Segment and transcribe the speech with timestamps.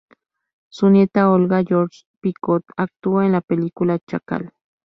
[0.71, 4.49] Su nieta Olga Georges-Picot actuó en la película Chacal.